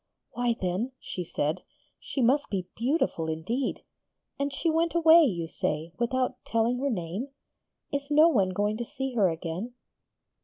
'Why 0.31 0.55
then,' 0.59 0.93
she 0.99 1.23
said, 1.23 1.61
'she 1.99 2.23
must 2.23 2.49
be 2.49 2.65
beautiful 2.75 3.27
indeed. 3.27 3.83
And 4.39 4.51
she 4.51 4.67
went 4.67 4.95
away, 4.95 5.25
you 5.25 5.47
say, 5.47 5.91
without 5.99 6.43
telling 6.43 6.79
her 6.79 6.89
name? 6.89 7.27
Is 7.93 8.09
no 8.09 8.27
one 8.27 8.49
going 8.49 8.77
to 8.77 8.83
see 8.83 9.13
her 9.13 9.29
again?' 9.29 9.73